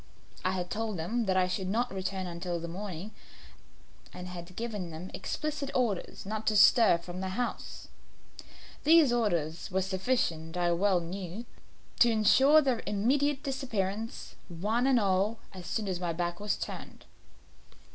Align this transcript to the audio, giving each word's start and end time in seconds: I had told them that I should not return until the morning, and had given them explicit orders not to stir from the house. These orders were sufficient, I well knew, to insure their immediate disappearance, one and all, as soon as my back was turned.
I 0.43 0.53
had 0.53 0.71
told 0.71 0.97
them 0.97 1.27
that 1.27 1.37
I 1.37 1.47
should 1.47 1.67
not 1.69 1.93
return 1.93 2.25
until 2.25 2.59
the 2.59 2.67
morning, 2.67 3.11
and 4.11 4.25
had 4.27 4.55
given 4.55 4.89
them 4.89 5.11
explicit 5.13 5.69
orders 5.75 6.25
not 6.25 6.47
to 6.47 6.55
stir 6.55 6.97
from 6.97 7.21
the 7.21 7.29
house. 7.29 7.87
These 8.83 9.13
orders 9.13 9.69
were 9.69 9.83
sufficient, 9.83 10.57
I 10.57 10.71
well 10.71 11.01
knew, 11.01 11.45
to 11.99 12.09
insure 12.09 12.63
their 12.63 12.81
immediate 12.87 13.43
disappearance, 13.43 14.33
one 14.49 14.87
and 14.87 14.99
all, 14.99 15.37
as 15.53 15.67
soon 15.67 15.87
as 15.87 15.99
my 15.99 16.13
back 16.13 16.39
was 16.39 16.55
turned. 16.55 17.05